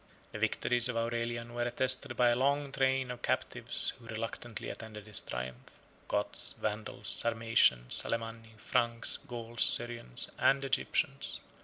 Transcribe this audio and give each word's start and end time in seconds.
The 0.31 0.39
victories 0.39 0.89
of 0.89 0.97
Aurelian 0.97 1.53
were 1.53 1.61
attested 1.61 2.17
by 2.17 2.31
the 2.31 2.35
long 2.35 2.71
train 2.71 3.11
of 3.11 3.21
captives 3.21 3.93
who 3.99 4.07
reluctantly 4.07 4.69
attended 4.71 5.05
his 5.05 5.21
triumph, 5.21 5.73
Goths, 6.07 6.53
Vandals, 6.59 7.07
Sarmatians, 7.07 8.01
Alemanni, 8.03 8.55
Franks, 8.57 9.17
Gauls, 9.17 9.61
Syrians, 9.63 10.27
and 10.39 10.65
Egyptians. 10.65 11.41